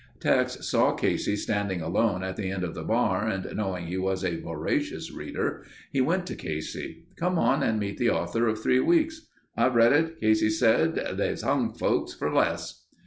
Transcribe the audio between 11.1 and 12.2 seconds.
"They've hung folks